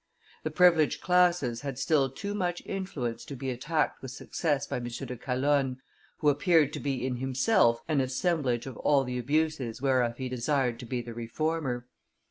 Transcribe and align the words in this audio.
The 0.41 0.49
privileged 0.49 0.99
classes 1.01 1.61
had 1.61 1.77
still 1.77 2.09
too 2.09 2.33
much 2.33 2.63
influence 2.65 3.23
to 3.25 3.35
be 3.35 3.51
attacked 3.51 4.01
with 4.01 4.09
success 4.09 4.65
by 4.65 4.77
M. 4.77 4.85
de 4.85 5.15
Calonne, 5.15 5.77
who 6.17 6.29
appeared 6.29 6.73
to 6.73 6.79
be 6.79 7.05
in 7.05 7.17
himself 7.17 7.83
an 7.87 8.01
assemblage 8.01 8.65
of 8.65 8.77
all 8.77 9.03
the 9.03 9.19
abuses 9.19 9.79
whereof 9.79 10.17
he 10.17 10.27
desired 10.27 10.79
to 10.79 10.87
be 10.87 11.03
the 11.03 11.13
reformer. 11.13 11.85